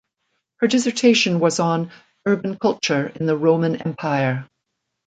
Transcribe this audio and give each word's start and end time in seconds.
Her 0.61 0.67
dissertation 0.67 1.39
was 1.39 1.59
on 1.59 1.91
"Urban 2.25 2.57
Culture 2.57 3.09
in 3.19 3.27
the 3.27 3.37
Roman 3.37 3.75
Empire". 3.83 4.49